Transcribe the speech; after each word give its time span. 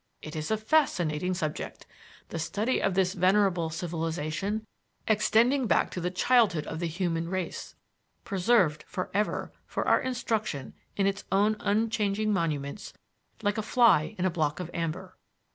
"It 0.23 0.35
is 0.35 0.49
a 0.49 0.57
fascinating 0.57 1.35
subject, 1.35 1.85
the 2.29 2.39
study 2.39 2.81
of 2.81 2.95
this 2.95 3.13
venerable 3.13 3.69
civilization, 3.69 4.65
extending 5.07 5.67
back 5.67 5.91
to 5.91 6.01
the 6.01 6.09
childhood 6.09 6.65
of 6.65 6.79
the 6.79 6.87
human 6.87 7.29
race, 7.29 7.75
preserved 8.25 8.83
for 8.87 9.11
ever 9.13 9.51
for 9.67 9.87
our 9.87 10.01
instruction 10.01 10.73
in 10.95 11.05
its 11.05 11.23
own 11.31 11.55
unchanging 11.59 12.33
monuments 12.33 12.93
like 13.43 13.59
a 13.59 13.61
fly 13.61 14.15
in 14.17 14.25
a 14.25 14.31
block 14.31 14.59
of 14.59 14.71
amber. 14.73 15.17